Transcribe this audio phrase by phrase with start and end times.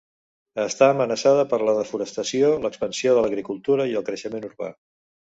[0.61, 4.71] Està amenaçada per la desforestació, l'expansió de l'agricultura i el creixement urbà.